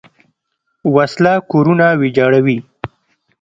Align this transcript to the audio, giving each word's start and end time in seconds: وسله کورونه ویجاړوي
وسله 0.95 1.33
کورونه 1.51 1.87
ویجاړوي 2.01 2.57